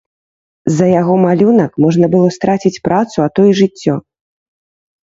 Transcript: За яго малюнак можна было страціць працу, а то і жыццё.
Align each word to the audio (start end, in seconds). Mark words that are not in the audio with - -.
За 0.77 0.87
яго 1.01 1.17
малюнак 1.25 1.77
можна 1.85 2.11
было 2.17 2.27
страціць 2.39 2.75
працу, 2.89 3.17
а 3.29 3.33
то 3.37 3.41
і 3.53 3.57
жыццё. 3.63 3.93